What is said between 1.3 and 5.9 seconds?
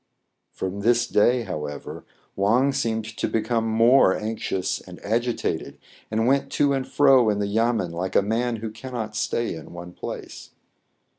however, Wang seemed to be come more anxious and agitated,